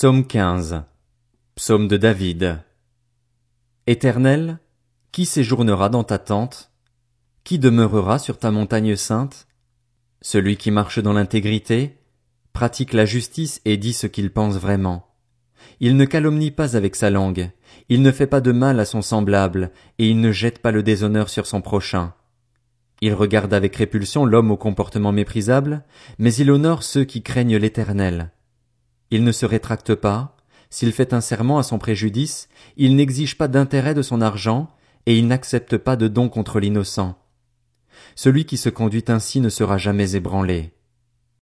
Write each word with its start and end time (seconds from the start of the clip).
Psaume 0.00 0.24
15. 0.24 0.84
Psaume 1.56 1.88
de 1.88 1.96
David. 1.96 2.60
Éternel, 3.88 4.60
qui 5.10 5.26
séjournera 5.26 5.88
dans 5.88 6.04
ta 6.04 6.18
tente? 6.18 6.70
Qui 7.42 7.58
demeurera 7.58 8.20
sur 8.20 8.38
ta 8.38 8.52
montagne 8.52 8.94
sainte? 8.94 9.48
Celui 10.22 10.56
qui 10.56 10.70
marche 10.70 11.00
dans 11.00 11.14
l'intégrité, 11.14 11.98
pratique 12.52 12.92
la 12.92 13.06
justice 13.06 13.60
et 13.64 13.76
dit 13.76 13.92
ce 13.92 14.06
qu'il 14.06 14.30
pense 14.30 14.54
vraiment. 14.54 15.16
Il 15.80 15.96
ne 15.96 16.04
calomnie 16.04 16.52
pas 16.52 16.76
avec 16.76 16.94
sa 16.94 17.10
langue, 17.10 17.50
il 17.88 18.00
ne 18.00 18.12
fait 18.12 18.28
pas 18.28 18.40
de 18.40 18.52
mal 18.52 18.78
à 18.78 18.84
son 18.84 19.02
semblable, 19.02 19.72
et 19.98 20.08
il 20.08 20.20
ne 20.20 20.30
jette 20.30 20.60
pas 20.60 20.70
le 20.70 20.84
déshonneur 20.84 21.28
sur 21.28 21.44
son 21.44 21.60
prochain. 21.60 22.14
Il 23.00 23.14
regarde 23.14 23.52
avec 23.52 23.74
répulsion 23.74 24.24
l'homme 24.24 24.52
au 24.52 24.56
comportement 24.56 25.10
méprisable, 25.10 25.82
mais 26.20 26.32
il 26.34 26.52
honore 26.52 26.84
ceux 26.84 27.02
qui 27.02 27.24
craignent 27.24 27.56
l'éternel. 27.56 28.30
Il 29.10 29.24
ne 29.24 29.32
se 29.32 29.46
rétracte 29.46 29.94
pas, 29.94 30.36
s'il 30.70 30.92
fait 30.92 31.12
un 31.12 31.20
serment 31.20 31.58
à 31.58 31.62
son 31.62 31.78
préjudice, 31.78 32.48
il 32.76 32.94
n'exige 32.96 33.38
pas 33.38 33.48
d'intérêt 33.48 33.94
de 33.94 34.02
son 34.02 34.20
argent, 34.20 34.68
et 35.06 35.16
il 35.16 35.26
n'accepte 35.26 35.78
pas 35.78 35.96
de 35.96 36.08
don 36.08 36.28
contre 36.28 36.60
l'innocent. 36.60 37.18
Celui 38.14 38.44
qui 38.44 38.56
se 38.56 38.68
conduit 38.68 39.04
ainsi 39.08 39.40
ne 39.40 39.48
sera 39.48 39.78
jamais 39.78 40.14
ébranlé. 40.14 40.72